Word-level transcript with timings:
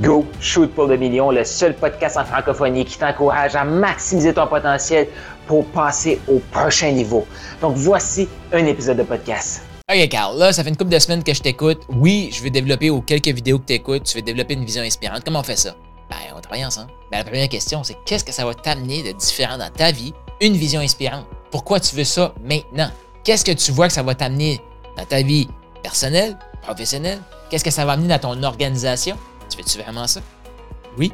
Go 0.00 0.24
Shoot 0.40 0.72
pour 0.74 0.86
le 0.86 0.96
million, 0.96 1.30
le 1.30 1.44
seul 1.44 1.74
podcast 1.74 2.16
en 2.16 2.24
francophonie 2.24 2.84
qui 2.84 2.98
t'encourage 2.98 3.56
à 3.56 3.64
maximiser 3.64 4.32
ton 4.32 4.46
potentiel 4.46 5.08
pour 5.46 5.66
passer 5.66 6.20
au 6.28 6.38
prochain 6.50 6.92
niveau. 6.92 7.26
Donc 7.60 7.74
voici 7.76 8.28
un 8.52 8.64
épisode 8.66 8.98
de 8.98 9.02
podcast. 9.02 9.62
Ok, 9.92 10.08
Carl, 10.08 10.38
là, 10.38 10.52
ça 10.52 10.62
fait 10.62 10.70
une 10.70 10.76
couple 10.76 10.92
de 10.92 10.98
semaines 10.98 11.24
que 11.24 11.34
je 11.34 11.42
t'écoute. 11.42 11.82
Oui, 11.88 12.30
je 12.32 12.42
veux 12.42 12.50
développer 12.50 12.90
aux 12.90 13.00
quelques 13.00 13.28
vidéos 13.28 13.58
que 13.58 13.66
tu 13.66 13.72
écoutes, 13.72 14.04
tu 14.04 14.16
veux 14.16 14.22
développer 14.22 14.54
une 14.54 14.64
vision 14.64 14.82
inspirante. 14.82 15.22
Comment 15.24 15.40
on 15.40 15.44
fait 15.44 15.56
ça? 15.56 15.74
Ben, 16.08 16.16
on 16.36 16.40
travaille 16.40 16.64
ensemble. 16.64 16.90
Ben, 17.10 17.18
la 17.18 17.24
première 17.24 17.48
question, 17.48 17.82
c'est 17.82 17.96
qu'est-ce 18.06 18.24
que 18.24 18.32
ça 18.32 18.44
va 18.44 18.54
t'amener 18.54 19.02
de 19.02 19.12
différent 19.18 19.58
dans 19.58 19.70
ta 19.70 19.90
vie, 19.90 20.14
une 20.40 20.54
vision 20.54 20.80
inspirante? 20.80 21.26
Pourquoi 21.50 21.80
tu 21.80 21.96
veux 21.96 22.04
ça 22.04 22.32
maintenant? 22.42 22.90
Qu'est-ce 23.24 23.44
que 23.44 23.52
tu 23.52 23.72
vois 23.72 23.88
que 23.88 23.92
ça 23.92 24.02
va 24.02 24.14
t'amener 24.14 24.60
dans 24.96 25.04
ta 25.04 25.22
vie 25.22 25.48
personnelle, 25.82 26.38
professionnelle? 26.62 27.18
Qu'est-ce 27.50 27.64
que 27.64 27.70
ça 27.70 27.84
va 27.84 27.92
amener 27.92 28.08
dans 28.08 28.18
ton 28.18 28.42
organisation? 28.44 29.16
Tu 29.52 29.62
fais-tu 29.62 29.78
vraiment 29.78 30.06
ça? 30.06 30.20
Oui. 30.96 31.12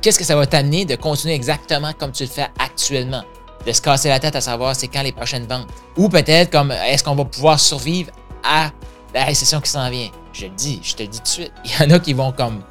Qu'est-ce 0.00 0.18
que 0.18 0.24
ça 0.24 0.36
va 0.36 0.46
t'amener 0.46 0.84
de 0.84 0.94
continuer 0.96 1.34
exactement 1.34 1.92
comme 1.98 2.12
tu 2.12 2.24
le 2.24 2.28
fais 2.28 2.48
actuellement? 2.58 3.22
De 3.66 3.72
se 3.72 3.80
casser 3.80 4.08
la 4.08 4.18
tête 4.18 4.36
à 4.36 4.40
savoir 4.40 4.76
c'est 4.76 4.88
quand 4.88 5.02
les 5.02 5.12
prochaines 5.12 5.46
ventes? 5.46 5.68
Ou 5.96 6.08
peut-être 6.08 6.50
comme 6.50 6.70
est-ce 6.70 7.02
qu'on 7.02 7.14
va 7.14 7.24
pouvoir 7.24 7.58
survivre 7.58 8.10
à 8.44 8.70
la 9.14 9.24
récession 9.24 9.60
qui 9.60 9.70
s'en 9.70 9.88
vient? 9.88 10.10
Je 10.32 10.46
le 10.46 10.50
dis, 10.50 10.80
je 10.82 10.94
te 10.94 11.02
le 11.02 11.08
dis 11.08 11.18
tout 11.18 11.24
de 11.24 11.28
suite. 11.28 11.52
Il 11.64 11.70
y 11.70 11.84
en 11.84 11.94
a 11.94 11.98
qui 11.98 12.12
vont 12.12 12.32
comme 12.32 12.62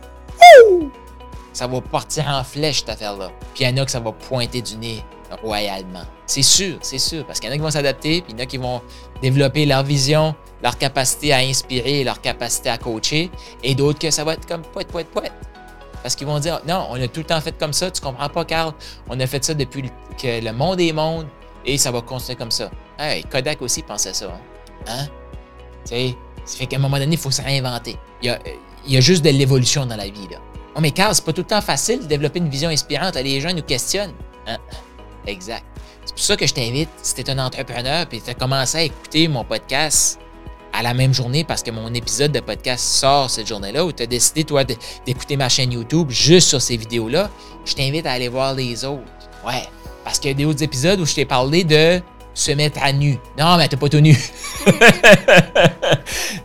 ça 1.54 1.68
va 1.68 1.82
partir 1.82 2.28
en 2.28 2.44
flèche 2.44 2.80
cette 2.80 2.90
affaire-là. 2.90 3.30
Puis 3.54 3.64
il 3.64 3.70
y 3.70 3.74
en 3.74 3.82
a 3.82 3.86
que 3.86 3.92
ça 3.92 4.00
va 4.00 4.12
pointer 4.12 4.62
du 4.62 4.78
nez 4.78 5.04
royalement. 5.42 6.04
C'est 6.26 6.42
sûr, 6.42 6.78
c'est 6.82 6.98
sûr, 6.98 7.26
parce 7.26 7.40
qu'il 7.40 7.50
y 7.50 7.52
en 7.52 7.56
a 7.56 7.58
qui 7.58 7.64
vont 7.64 7.72
s'adapter, 7.72 8.22
puis 8.22 8.34
il 8.34 8.40
y 8.40 8.42
en 8.42 8.44
a 8.44 8.46
qui 8.46 8.58
vont 8.58 8.82
développer 9.22 9.66
leur 9.66 9.84
vision, 9.84 10.36
leur 10.64 10.78
capacité 10.78 11.34
à 11.34 11.38
inspirer, 11.38 12.04
leur 12.04 12.22
capacité 12.22 12.70
à 12.70 12.78
coacher, 12.78 13.32
et 13.64 13.76
d'autres 13.76 14.00
que 14.00 14.12
ça 14.12 14.24
va 14.24 14.34
être 14.34 14.48
comme 14.48 14.62
poète, 14.62 14.88
poète, 14.88 15.08
poète. 15.08 15.34
Parce 16.02 16.16
qu'ils 16.16 16.28
vont 16.28 16.40
dire 16.40 16.62
Non, 16.68 16.88
on 16.90 17.02
a 17.02 17.08
tout 17.08 17.20
le 17.20 17.26
temps 17.26 17.42
fait 17.42 17.58
comme 17.58 17.74
ça, 17.74 17.92
tu 17.92 18.02
comprends 18.02 18.30
pas, 18.30 18.46
Carl. 18.46 18.74
On 19.10 19.20
a 19.20 19.28
fait 19.28 19.44
ça 19.44 19.54
depuis 19.54 19.90
que 20.22 20.44
le 20.44 20.52
monde 20.52 20.80
est 20.82 20.94
monde 20.94 21.28
et 21.66 21.78
ça 21.78 21.92
va 21.92 22.02
continuer 22.02 22.36
comme 22.36 22.52
ça. 22.52 22.72
Hey, 22.98 23.24
Kodak 23.24 23.62
aussi 23.62 23.84
pensait 23.84 24.14
ça. 24.14 24.28
Hein? 24.88 24.88
hein? 24.88 25.08
Tu 25.86 25.90
sais, 25.90 26.16
ça 26.46 26.58
fait 26.58 26.66
qu'à 26.66 26.78
un 26.78 26.80
moment 26.80 26.98
donné, 26.98 27.14
il 27.14 27.20
faut 27.20 27.32
se 27.32 27.42
réinventer. 27.42 27.98
Il 28.22 28.28
y, 28.28 28.30
a, 28.30 28.40
il 28.86 28.94
y 28.94 28.98
a 28.98 29.02
juste 29.02 29.24
de 29.24 29.30
l'évolution 29.30 29.86
dans 29.86 29.96
la 29.96 30.06
vie. 30.06 30.28
Là. 30.30 30.38
Oh, 30.76 30.80
mais 30.80 30.92
Carl, 30.92 31.14
c'est 31.14 31.26
pas 31.26 31.34
tout 31.34 31.42
le 31.42 31.48
temps 31.48 31.62
facile 31.62 32.00
de 32.00 32.06
développer 32.06 32.40
une 32.40 32.50
vision 32.50 32.70
inspirante. 32.70 33.16
Les 33.16 33.42
gens 33.42 33.54
nous 33.54 33.62
questionnent. 33.62 34.14
Hein? 34.48 34.58
Exact. 35.28 35.64
C'est 36.06 36.16
pour 36.16 36.24
ça 36.24 36.36
que 36.36 36.48
je 36.48 36.54
t'invite, 36.54 36.90
si 37.02 37.16
tu 37.16 37.22
es 37.22 37.30
un 37.30 37.40
entrepreneur 37.40 38.06
et 38.12 38.22
tu 38.22 38.30
as 38.30 38.34
commencé 38.34 38.78
à 38.78 38.84
écouter 38.84 39.28
mon 39.28 39.44
podcast 39.44 40.20
à 40.74 40.82
la 40.82 40.94
même 40.94 41.14
journée 41.14 41.44
parce 41.44 41.64
que 41.64 41.72
mon 41.72 41.94
épisode 41.94 42.32
de 42.32 42.40
podcast 42.40 42.84
sort 42.84 43.30
cette 43.30 43.48
journée-là 43.48 43.86
ou 43.86 43.92
tu 43.92 44.04
as 44.04 44.08
décidé, 44.08 44.44
toi, 44.44 44.64
d'écouter 44.64 45.38
ma 45.38 45.50
chaîne 45.50 45.74
YouTube 45.74 46.10
juste 46.10 46.50
sur 46.50 46.62
ces 46.62 46.78
vidéos-là, 46.78 47.30
je 47.66 47.74
t'invite 47.74 48.06
à 48.06 48.14
aller 48.14 48.30
voir 48.30 48.54
les 48.54 48.86
autres. 48.86 49.04
Ouais. 49.46 49.64
Parce 50.04 50.20
qu'il 50.20 50.32
y 50.32 50.34
a 50.34 50.36
des 50.36 50.46
autres 50.46 50.64
épisodes 50.64 51.00
où 51.00 51.06
je 51.06 51.14
t'ai 51.14 51.26
parlé 51.26 51.64
de 51.64 52.02
se 52.34 52.52
mettre 52.52 52.82
à 52.82 52.92
nu. 52.92 53.20
Non, 53.38 53.58
mais 53.58 53.68
t'es 53.68 53.78
pas 53.78 53.90
tout 53.90 54.00
nu. 54.00 54.16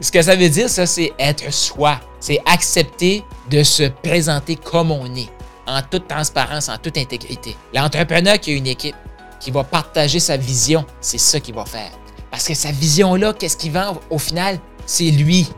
Ce 0.01 0.11
que 0.11 0.21
ça 0.21 0.37
veut 0.37 0.49
dire, 0.49 0.69
ça, 0.69 0.87
c'est 0.87 1.13
être 1.19 1.53
soi. 1.53 2.01
C'est 2.21 2.41
accepter 2.45 3.23
de 3.51 3.63
se 3.63 3.85
présenter 3.85 4.57
comme 4.57 4.91
on 4.91 5.07
est 5.15 5.29
en 5.67 5.83
toute 5.83 6.09
transparence, 6.09 6.69
en 6.69 6.79
toute 6.79 6.97
intégrité. 6.99 7.57
L'entrepreneur 7.75 8.39
qui 8.39 8.53
a 8.53 8.55
une 8.55 8.67
équipe, 8.67 8.97
qui 9.41 9.51
va 9.51 9.65
partager 9.65 10.21
sa 10.21 10.37
vision, 10.37 10.85
c'est 11.01 11.19
ça 11.19 11.41
qu'il 11.41 11.55
va 11.55 11.65
faire. 11.65 11.91
Parce 12.31 12.47
que 12.47 12.55
sa 12.55 12.71
vision-là, 12.71 13.33
qu'est-ce 13.33 13.57
qu'il 13.57 13.73
vend 13.73 14.01
au 14.11 14.19
final? 14.19 14.59
C'est 14.87 15.11
lui. 15.11 15.49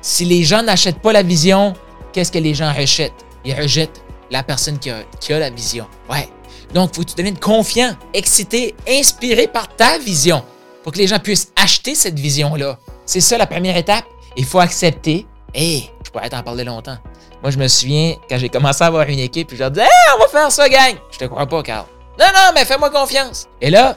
Si 0.00 0.24
les 0.24 0.42
gens 0.42 0.62
n'achètent 0.62 1.00
pas 1.00 1.12
la 1.12 1.22
vision, 1.22 1.74
qu'est-ce 2.12 2.32
que 2.32 2.38
les 2.38 2.54
gens 2.54 2.72
rejettent? 2.72 3.24
Ils 3.44 3.54
rejettent 3.54 4.02
la 4.30 4.42
personne 4.42 4.78
qui 4.78 4.90
a, 4.90 5.04
la 5.38 5.50
vision. 5.50 5.86
Ouais. 6.10 6.28
Donc, 6.74 6.90
il 6.92 6.96
faut 6.96 7.02
que 7.02 7.10
tu 7.10 7.16
deviennes 7.16 7.38
confiant, 7.38 7.94
excité, 8.14 8.74
inspiré 8.88 9.46
par 9.46 9.68
ta 9.76 9.98
vision 9.98 10.42
pour 10.82 10.92
que 10.92 10.98
les 10.98 11.06
gens 11.06 11.18
puissent 11.18 11.52
acheter 11.56 11.94
cette 11.94 12.18
vision-là. 12.18 12.78
C'est 13.04 13.20
ça 13.20 13.36
la 13.36 13.46
première 13.46 13.76
étape. 13.76 14.04
Il 14.36 14.44
faut 14.44 14.60
accepter. 14.60 15.26
Je 15.54 16.01
pourrais 16.12 16.28
t'en 16.28 16.42
parler 16.42 16.64
longtemps. 16.64 16.96
Moi, 17.42 17.50
je 17.50 17.58
me 17.58 17.66
souviens, 17.68 18.14
quand 18.28 18.38
j'ai 18.38 18.48
commencé 18.48 18.84
à 18.84 18.88
avoir 18.88 19.08
une 19.08 19.18
équipe, 19.18 19.50
je 19.52 19.58
leur 19.58 19.70
disais, 19.70 19.84
hey, 19.84 20.14
on 20.16 20.18
va 20.20 20.28
faire 20.28 20.52
ça, 20.52 20.68
gang! 20.68 20.96
Je 21.10 21.18
te 21.18 21.24
crois 21.24 21.46
pas, 21.46 21.62
Carl. 21.62 21.86
Non, 22.18 22.26
non, 22.26 22.50
mais 22.54 22.64
fais-moi 22.64 22.90
confiance. 22.90 23.48
Et 23.60 23.70
là, 23.70 23.96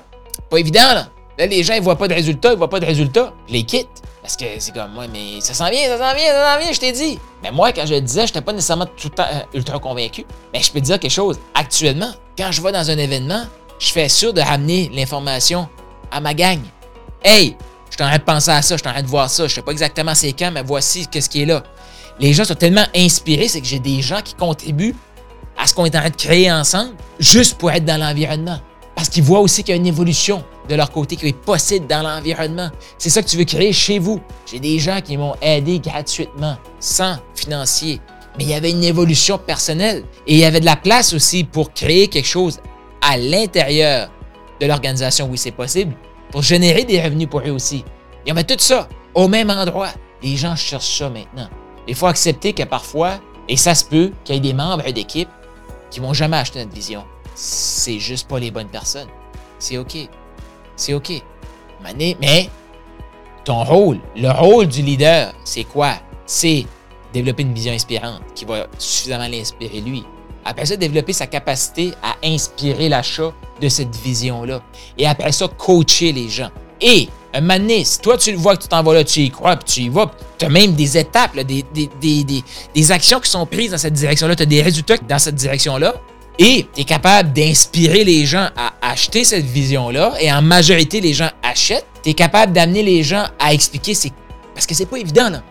pas 0.49 0.57
évident, 0.57 0.93
là. 0.93 1.07
Là, 1.37 1.45
les 1.47 1.63
gens, 1.63 1.73
ils 1.73 1.81
voient 1.81 1.97
pas 1.97 2.07
de 2.07 2.13
résultats, 2.13 2.53
ils 2.53 2.57
voient 2.57 2.69
pas 2.69 2.79
de 2.79 2.85
résultats. 2.85 3.33
Je 3.47 3.53
les 3.53 3.63
quitte. 3.63 3.89
Parce 4.21 4.37
que 4.37 4.45
c'est 4.57 4.73
comme, 4.73 4.93
moi, 4.93 5.05
mais 5.11 5.39
ça 5.41 5.53
s'en 5.53 5.69
vient, 5.69 5.87
ça 5.87 5.97
s'en 5.97 6.15
vient, 6.15 6.31
ça 6.31 6.53
s'en 6.53 6.59
vient, 6.59 6.71
je 6.71 6.79
t'ai 6.79 6.91
dit. 6.91 7.19
Mais 7.43 7.51
moi, 7.51 7.71
quand 7.73 7.85
je 7.85 7.93
le 7.93 8.01
disais, 8.01 8.21
je 8.21 8.31
n'étais 8.31 8.41
pas 8.41 8.53
nécessairement 8.53 8.85
tout 8.85 9.09
le 9.09 9.09
temps 9.09 9.27
euh, 9.31 9.41
ultra 9.53 9.77
convaincu. 9.77 10.25
Mais 10.53 10.61
je 10.61 10.71
peux 10.71 10.79
te 10.79 10.85
dire 10.85 10.99
quelque 10.99 11.11
chose. 11.11 11.37
Actuellement, 11.53 12.11
quand 12.37 12.51
je 12.51 12.61
vais 12.61 12.71
dans 12.71 12.89
un 12.89 12.97
événement, 12.97 13.45
je 13.77 13.91
fais 13.91 14.09
sûr 14.09 14.33
de 14.33 14.41
ramener 14.41 14.89
l'information 14.93 15.67
à 16.09 16.21
ma 16.21 16.33
gang. 16.33 16.59
Hey, 17.23 17.55
je 17.89 17.95
suis 17.95 18.03
en 18.03 18.07
train 18.07 18.17
de 18.17 18.23
penser 18.23 18.51
à 18.51 18.61
ça, 18.61 18.75
je 18.75 18.81
suis 18.81 18.89
en 18.89 18.93
train 18.93 19.03
de 19.03 19.07
voir 19.07 19.29
ça, 19.29 19.47
je 19.47 19.53
sais 19.53 19.61
pas 19.61 19.71
exactement 19.71 20.15
c'est 20.15 20.33
quand, 20.33 20.51
mais 20.51 20.63
voici 20.63 21.07
qu'est-ce 21.07 21.29
qui 21.29 21.43
est 21.43 21.45
là 21.45 21.63
les 22.19 22.33
gens 22.33 22.45
sont 22.45 22.55
tellement 22.55 22.85
inspirés, 22.95 23.47
c'est 23.47 23.61
que 23.61 23.67
j'ai 23.67 23.79
des 23.79 24.01
gens 24.01 24.21
qui 24.23 24.35
contribuent 24.35 24.95
à 25.57 25.67
ce 25.67 25.73
qu'on 25.73 25.85
est 25.85 25.95
en 25.95 25.99
train 25.99 26.09
de 26.09 26.15
créer 26.15 26.51
ensemble 26.51 26.93
juste 27.19 27.57
pour 27.57 27.71
être 27.71 27.85
dans 27.85 27.97
l'environnement. 27.97 28.59
Parce 28.95 29.09
qu'ils 29.09 29.23
voient 29.23 29.41
aussi 29.41 29.63
qu'il 29.63 29.73
y 29.73 29.77
a 29.77 29.79
une 29.79 29.87
évolution 29.87 30.43
de 30.69 30.75
leur 30.75 30.89
côté 30.91 31.17
qui 31.17 31.27
est 31.27 31.37
possible 31.37 31.85
dans 31.87 32.01
l'environnement. 32.01 32.69
C'est 32.97 33.09
ça 33.09 33.21
que 33.21 33.27
tu 33.27 33.37
veux 33.37 33.43
créer 33.43 33.73
chez 33.73 33.99
vous. 33.99 34.21
J'ai 34.45 34.59
des 34.59 34.79
gens 34.79 35.01
qui 35.01 35.17
m'ont 35.17 35.35
aidé 35.41 35.79
gratuitement, 35.79 36.57
sans 36.79 37.17
financier. 37.35 37.99
Mais 38.37 38.45
il 38.45 38.49
y 38.49 38.53
avait 38.53 38.71
une 38.71 38.83
évolution 38.83 39.37
personnelle 39.37 40.03
et 40.27 40.33
il 40.33 40.39
y 40.39 40.45
avait 40.45 40.61
de 40.61 40.65
la 40.65 40.75
place 40.75 41.13
aussi 41.13 41.43
pour 41.43 41.73
créer 41.73 42.07
quelque 42.07 42.27
chose 42.27 42.59
à 43.01 43.17
l'intérieur 43.17 44.09
de 44.59 44.65
l'organisation, 44.65 45.27
oui, 45.29 45.37
c'est 45.37 45.51
possible, 45.51 45.93
pour 46.31 46.41
générer 46.41 46.85
des 46.85 47.01
revenus 47.01 47.29
pour 47.29 47.41
eux 47.41 47.51
aussi. 47.51 47.83
Il 48.25 48.29
y 48.29 48.31
avait 48.31 48.43
tout 48.43 48.55
ça 48.57 48.87
au 49.13 49.27
même 49.27 49.49
endroit. 49.49 49.89
Les 50.23 50.37
gens 50.37 50.55
cherchent 50.55 50.97
ça 50.97 51.09
maintenant. 51.09 51.49
Il 51.87 51.95
faut 51.95 52.07
accepter 52.07 52.53
que 52.53 52.63
parfois, 52.63 53.19
et 53.47 53.57
ça 53.57 53.75
se 53.75 53.85
peut, 53.85 54.11
qu'il 54.23 54.35
y 54.35 54.37
ait 54.37 54.41
des 54.41 54.53
membres 54.53 54.89
d'équipe 54.91 55.29
qui 55.91 55.99
vont 55.99 56.13
jamais 56.13 56.37
acheter 56.37 56.59
notre 56.59 56.73
vision. 56.73 57.03
C'est 57.35 57.99
juste 57.99 58.27
pas 58.27 58.39
les 58.39 58.51
bonnes 58.51 58.69
personnes. 58.69 59.09
C'est 59.59 59.77
OK. 59.77 59.97
C'est 60.75 60.93
OK. 60.93 61.11
Mais 61.93 62.49
ton 63.43 63.63
rôle, 63.63 63.99
le 64.15 64.31
rôle 64.31 64.67
du 64.67 64.81
leader, 64.81 65.33
c'est 65.43 65.65
quoi? 65.65 65.93
C'est 66.25 66.65
développer 67.13 67.43
une 67.43 67.53
vision 67.53 67.73
inspirante 67.73 68.21
qui 68.33 68.45
va 68.45 68.67
suffisamment 68.79 69.27
l'inspirer 69.27 69.81
lui. 69.81 70.03
Après 70.43 70.65
ça, 70.65 70.75
développer 70.75 71.13
sa 71.13 71.27
capacité 71.27 71.91
à 72.01 72.15
inspirer 72.23 72.89
l'achat 72.89 73.33
de 73.61 73.69
cette 73.69 73.95
vision-là. 73.95 74.61
Et 74.97 75.07
après 75.07 75.31
ça, 75.31 75.47
coacher 75.47 76.11
les 76.11 76.29
gens. 76.29 76.49
Et 76.81 77.09
si 77.83 77.99
toi, 77.99 78.17
tu 78.17 78.31
le 78.31 78.37
vois 78.37 78.55
que 78.55 78.63
tu 78.63 78.67
t'en 78.67 78.83
vas 78.83 78.93
là, 78.93 79.03
tu 79.03 79.21
y 79.21 79.29
crois, 79.29 79.55
puis 79.57 79.73
tu 79.73 79.81
y 79.81 79.89
vas, 79.89 80.11
tu 80.37 80.45
as 80.45 80.49
même 80.49 80.73
des 80.73 80.97
étapes, 80.97 81.37
des, 81.37 81.63
des, 81.73 82.91
actions 82.91 83.19
qui 83.19 83.29
sont 83.29 83.45
prises 83.45 83.71
dans 83.71 83.77
cette 83.77 83.93
direction-là, 83.93 84.35
tu 84.35 84.43
as 84.43 84.47
des 84.47 84.61
résultats 84.61 84.97
dans 84.97 85.19
cette 85.19 85.35
direction-là, 85.35 85.95
et 86.37 86.65
tu 86.73 86.81
es 86.81 86.83
capable 86.83 87.33
d'inspirer 87.33 88.03
les 88.03 88.25
gens 88.25 88.49
à 88.55 88.73
acheter 88.81 89.23
cette 89.23 89.45
vision-là, 89.45 90.13
et 90.19 90.31
en 90.31 90.41
majorité, 90.41 91.01
les 91.01 91.13
gens 91.13 91.29
achètent, 91.43 91.87
tu 92.03 92.09
es 92.09 92.13
capable 92.13 92.53
d'amener 92.53 92.83
les 92.83 93.03
gens 93.03 93.25
à 93.39 93.53
expliquer, 93.53 93.93
c'est 93.93 94.11
parce 94.53 94.65
que 94.65 94.73
c'est 94.73 94.85
pas 94.85 94.97
évident, 94.97 95.29
là. 95.29 95.43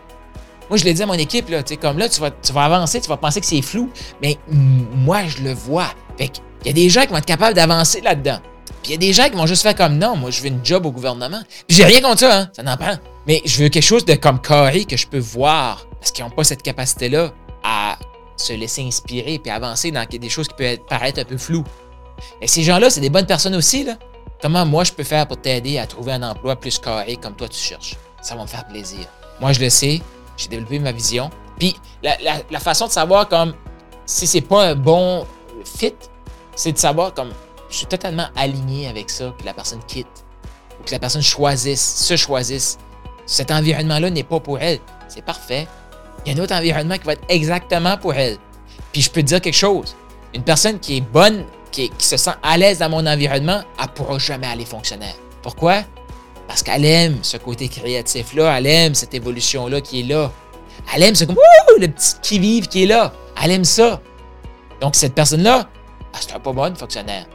Moi, 0.70 0.78
je 0.78 0.84
l'ai 0.84 0.94
dit 0.94 1.02
à 1.02 1.06
mon 1.06 1.12
équipe, 1.14 1.50
là, 1.50 1.62
comme 1.80 1.98
là, 1.98 2.08
tu 2.08 2.20
vas, 2.20 2.30
tu 2.30 2.52
vas 2.52 2.64
avancer, 2.64 3.00
tu 3.00 3.08
vas 3.08 3.18
penser 3.18 3.40
que 3.40 3.46
c'est 3.46 3.60
flou, 3.60 3.90
mais 4.22 4.38
moi, 4.48 5.26
je 5.26 5.42
le 5.42 5.52
vois. 5.52 5.88
Fait 6.16 6.30
il 6.64 6.68
y 6.68 6.70
a 6.70 6.72
des 6.72 6.88
gens 6.88 7.02
qui 7.02 7.08
vont 7.08 7.18
être 7.18 7.26
capables 7.26 7.54
d'avancer 7.54 8.00
là-dedans. 8.00 8.38
Puis 8.84 8.92
il 8.92 8.96
y 8.96 8.96
a 8.96 8.98
des 8.98 9.14
gens 9.14 9.30
qui 9.30 9.36
vont 9.36 9.46
juste 9.46 9.62
faire 9.62 9.74
comme 9.74 9.96
non, 9.96 10.14
moi 10.14 10.30
je 10.30 10.42
veux 10.42 10.48
une 10.48 10.62
job 10.62 10.84
au 10.84 10.92
gouvernement. 10.92 11.40
Puis 11.66 11.78
j'ai 11.78 11.84
rien 11.84 12.02
contre 12.02 12.18
ça, 12.18 12.40
hein, 12.40 12.50
ça 12.52 12.62
n'en 12.62 12.76
prend. 12.76 12.96
Mais 13.26 13.40
je 13.46 13.62
veux 13.62 13.70
quelque 13.70 13.82
chose 13.82 14.04
de 14.04 14.12
comme 14.14 14.42
carré 14.42 14.84
que 14.84 14.94
je 14.94 15.06
peux 15.06 15.18
voir 15.18 15.86
parce 15.98 16.12
qu'ils 16.12 16.22
n'ont 16.22 16.30
pas 16.30 16.44
cette 16.44 16.62
capacité-là 16.62 17.32
à 17.62 17.96
se 18.36 18.52
laisser 18.52 18.82
inspirer 18.82 19.38
puis 19.38 19.50
avancer 19.50 19.90
dans 19.90 20.04
des 20.04 20.28
choses 20.28 20.48
qui 20.48 20.54
peuvent 20.56 20.78
paraître 20.86 21.18
un 21.18 21.24
peu 21.24 21.38
floues. 21.38 21.64
Et 22.42 22.46
ces 22.46 22.62
gens-là, 22.62 22.90
c'est 22.90 23.00
des 23.00 23.08
bonnes 23.08 23.24
personnes 23.24 23.54
aussi, 23.54 23.84
là. 23.84 23.94
Comment 24.42 24.66
moi 24.66 24.84
je 24.84 24.92
peux 24.92 25.02
faire 25.02 25.26
pour 25.26 25.40
t'aider 25.40 25.78
à 25.78 25.86
trouver 25.86 26.12
un 26.12 26.22
emploi 26.22 26.54
plus 26.54 26.78
carré 26.78 27.16
comme 27.16 27.34
toi 27.36 27.48
tu 27.48 27.58
cherches? 27.58 27.96
Ça 28.20 28.34
va 28.34 28.42
me 28.42 28.46
faire 28.46 28.66
plaisir. 28.66 29.06
Moi 29.40 29.54
je 29.54 29.60
le 29.60 29.70
sais, 29.70 30.02
j'ai 30.36 30.48
développé 30.48 30.78
ma 30.78 30.92
vision. 30.92 31.30
Puis 31.58 31.74
la, 32.02 32.18
la 32.50 32.60
façon 32.60 32.86
de 32.86 32.92
savoir 32.92 33.30
comme 33.30 33.54
si 34.04 34.26
c'est 34.26 34.42
pas 34.42 34.66
un 34.66 34.74
bon 34.74 35.26
fit, 35.64 35.94
c'est 36.54 36.72
de 36.72 36.78
savoir 36.78 37.14
comme 37.14 37.30
je 37.74 37.78
suis 37.78 37.86
totalement 37.86 38.28
aligné 38.36 38.86
avec 38.86 39.10
ça, 39.10 39.34
que 39.36 39.44
la 39.44 39.52
personne 39.52 39.80
quitte 39.88 40.24
ou 40.80 40.84
que 40.84 40.92
la 40.92 41.00
personne 41.00 41.22
choisisse, 41.22 41.82
se 41.96 42.16
choisisse. 42.16 42.78
Cet 43.26 43.50
environnement-là 43.50 44.10
n'est 44.10 44.22
pas 44.22 44.38
pour 44.38 44.60
elle. 44.60 44.78
C'est 45.08 45.24
parfait. 45.24 45.66
Il 46.24 46.32
y 46.32 46.34
a 46.34 46.40
un 46.40 46.44
autre 46.44 46.54
environnement 46.54 46.96
qui 46.96 47.04
va 47.04 47.14
être 47.14 47.24
exactement 47.28 47.96
pour 47.96 48.14
elle. 48.14 48.38
Puis 48.92 49.02
je 49.02 49.10
peux 49.10 49.22
te 49.22 49.26
dire 49.26 49.40
quelque 49.40 49.56
chose. 49.56 49.96
Une 50.34 50.44
personne 50.44 50.78
qui 50.78 50.98
est 50.98 51.00
bonne, 51.00 51.44
qui, 51.72 51.90
se 51.98 52.16
sent 52.16 52.30
à 52.44 52.56
l'aise 52.56 52.78
dans 52.78 52.90
mon 52.90 53.04
environnement, 53.06 53.62
elle 53.78 53.84
ne 53.86 53.90
pourra 53.90 54.18
jamais 54.18 54.46
aller 54.46 54.64
fonctionnaire. 54.64 55.16
Pourquoi? 55.42 55.82
Parce 56.46 56.62
qu'elle 56.62 56.84
aime 56.84 57.18
ce 57.22 57.38
côté 57.38 57.68
créatif-là, 57.68 58.56
elle 58.56 58.66
aime 58.66 58.94
cette 58.94 59.14
évolution-là 59.14 59.80
qui 59.80 60.00
est 60.00 60.04
là. 60.04 60.30
Elle 60.94 61.02
aime 61.02 61.14
le 61.80 61.88
petit 61.88 62.14
qui-vive 62.22 62.68
qui 62.68 62.84
est 62.84 62.86
là. 62.86 63.12
Elle 63.42 63.50
aime 63.50 63.64
ça. 63.64 64.00
Donc, 64.80 64.94
cette 64.94 65.14
personne-là, 65.14 65.68
ah, 66.12 66.18
c'est 66.20 66.34
un 66.34 66.40
pas 66.40 66.52
bon 66.52 66.76
fonctionnaire. 66.76 67.26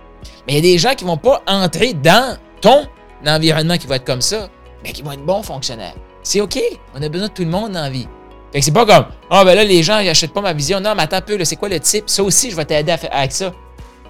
Mais 0.47 0.53
il 0.53 0.55
y 0.55 0.59
a 0.59 0.61
des 0.61 0.77
gens 0.77 0.95
qui 0.95 1.05
ne 1.05 1.09
vont 1.09 1.17
pas 1.17 1.41
entrer 1.47 1.93
dans 1.93 2.37
ton 2.61 2.85
environnement 3.25 3.77
qui 3.77 3.87
va 3.87 3.97
être 3.97 4.05
comme 4.05 4.21
ça, 4.21 4.49
mais 4.83 4.91
qui 4.91 5.01
vont 5.01 5.11
être 5.11 5.25
bons 5.25 5.43
fonctionnaires. 5.43 5.95
C'est 6.23 6.41
OK. 6.41 6.59
On 6.95 7.01
a 7.01 7.09
besoin 7.09 7.27
de 7.27 7.33
tout 7.33 7.43
le 7.43 7.49
monde 7.49 7.73
la 7.73 7.89
vie. 7.89 8.07
Fait 8.51 8.59
que 8.59 8.65
c'est 8.65 8.71
pas 8.71 8.85
comme, 8.85 9.05
ah, 9.29 9.41
oh, 9.41 9.45
ben 9.45 9.55
là, 9.55 9.63
les 9.63 9.83
gens, 9.83 10.01
n'achètent 10.01 10.33
pas 10.33 10.41
ma 10.41 10.53
vision. 10.53 10.79
Non, 10.79 10.95
mais 10.95 11.03
attends 11.03 11.17
un 11.17 11.21
peu, 11.21 11.43
c'est 11.45 11.55
quoi 11.55 11.69
le 11.69 11.79
type? 11.79 12.09
Ça 12.09 12.23
aussi, 12.23 12.49
je 12.49 12.55
vais 12.55 12.65
t'aider 12.65 12.95
avec 13.11 13.31
ça. 13.31 13.51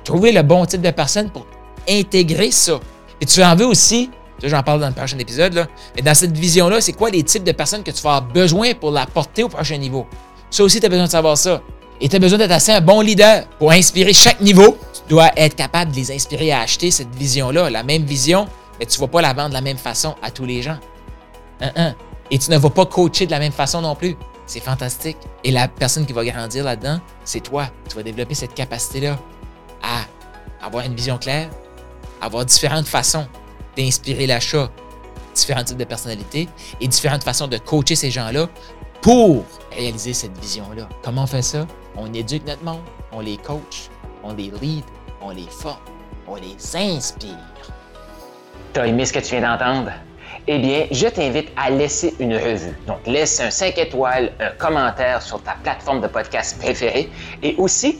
Trouver 0.04 0.32
le 0.32 0.42
bon 0.44 0.66
type 0.66 0.82
de 0.82 0.92
personne 0.92 1.30
pour 1.30 1.46
intégrer 1.90 2.52
ça. 2.52 2.80
Et 3.20 3.26
tu 3.26 3.44
en 3.44 3.56
veux 3.56 3.66
aussi, 3.66 4.10
j'en 4.42 4.64
parle 4.64 4.80
dans 4.80 4.88
le 4.88 4.94
prochain 4.94 5.18
épisode, 5.20 5.54
là, 5.54 5.68
mais 5.96 6.02
dans 6.02 6.14
cette 6.14 6.38
vision-là, 6.38 6.80
c'est 6.80 6.94
quoi 6.94 7.10
les 7.10 7.24
types 7.24 7.44
de 7.44 7.52
personnes 7.52 7.84
que 7.84 7.92
tu 7.92 8.02
vas 8.02 8.16
avoir 8.16 8.32
besoin 8.32 8.74
pour 8.74 8.92
la 8.92 9.06
porter 9.06 9.44
au 9.44 9.50
prochain 9.50 9.78
niveau? 9.78 10.08
Ça 10.50 10.64
aussi, 10.64 10.80
tu 10.80 10.86
as 10.86 10.90
besoin 10.90 11.06
de 11.06 11.12
savoir 11.12 11.38
ça. 11.38 11.62
Et 12.02 12.08
tu 12.08 12.16
as 12.16 12.20
besoin 12.20 12.38
d'être 12.38 12.52
assez 12.52 12.72
un 12.72 12.82
bon 12.82 13.02
leader 13.02 13.46
pour 13.58 13.72
inspirer 13.72 14.14
chaque 14.14 14.40
niveau. 14.42 14.78
Tu 14.94 15.02
dois 15.10 15.32
être 15.36 15.56
capable 15.56 15.92
de 15.92 15.98
les 15.98 16.12
inspirer 16.12 16.52
à 16.52 16.62
acheter 16.62 16.92
cette 16.92 17.14
vision-là, 17.14 17.70
la 17.70 17.84
même 17.84 18.04
vision, 18.04 18.48
mais 18.80 18.86
tu 18.86 18.98
ne 18.98 19.02
vas 19.02 19.08
pas 19.08 19.22
la 19.22 19.34
vendre 19.34 19.50
de 19.50 19.54
la 19.54 19.62
même 19.62 19.78
façon 19.78 20.16
à 20.22 20.32
tous 20.32 20.46
les 20.46 20.62
gens. 20.62 20.78
Et 22.32 22.40
tu 22.40 22.52
ne 22.52 22.58
vas 22.58 22.70
pas 22.70 22.86
coacher 22.86 23.26
de 23.26 23.32
la 23.32 23.40
même 23.40 23.52
façon 23.52 23.82
non 23.82 23.96
plus. 23.96 24.16
C'est 24.46 24.62
fantastique. 24.62 25.18
Et 25.44 25.52
la 25.52 25.68
personne 25.68 26.06
qui 26.06 26.14
va 26.14 26.24
grandir 26.24 26.64
là-dedans, 26.64 27.00
c'est 27.26 27.42
toi. 27.42 27.68
Tu 27.90 27.96
vas 27.96 28.04
développer 28.04 28.34
cette 28.34 28.54
capacité-là 28.54 29.20
à 29.84 30.66
avoir 30.66 30.86
une 30.86 30.96
vision 30.96 31.18
claire, 31.18 31.50
avoir 32.22 32.46
différentes 32.46 32.88
façons 32.88 33.28
d'inspirer 33.76 34.26
l'achat, 34.26 34.70
différents 35.36 35.64
types 35.64 35.78
de 35.78 35.84
personnalités 35.84 36.48
et 36.80 36.88
différentes 36.88 37.24
façons 37.24 37.48
de 37.48 37.58
coacher 37.58 37.96
ces 37.96 38.10
gens-là 38.10 38.48
pour 39.02 39.44
réaliser 39.72 40.14
cette 40.14 40.38
vision-là. 40.38 40.90
Comment 41.04 41.24
on 41.24 41.28
fait 41.28 41.42
ça? 41.42 41.68
On 41.96 42.14
éduque 42.14 42.46
notre 42.46 42.64
monde, 42.64 42.82
on 43.12 43.20
les 43.20 43.38
coach, 43.38 43.90
on 44.24 44.34
les 44.34 44.52
lead, 44.62 44.84
on 45.22 45.32
les 45.32 45.48
forme, 45.50 45.78
on 46.28 46.36
les 46.36 46.56
inspire. 46.76 47.38
T'as 48.74 48.86
aimé 48.86 49.06
ce 49.06 49.14
que 49.14 49.20
tu 49.20 49.36
viens 49.36 49.42
d'entendre? 49.58 49.92
Eh 50.48 50.60
bien, 50.60 50.88
je 50.92 51.08
t'invite 51.08 51.50
à 51.58 51.70
laisser 51.70 52.16
une 52.20 52.36
revue. 52.36 52.76
Donc, 52.88 53.06
laisse 53.06 53.40
un 53.40 53.50
5 53.52 53.78
étoiles, 53.78 54.32
un 54.40 54.52
commentaire 54.52 55.22
sur 55.22 55.42
ta 55.42 55.56
plateforme 55.64 56.02
de 56.02 56.08
podcast 56.08 56.58
préférée 56.60 57.10
et 57.44 57.56
aussi 57.58 58.00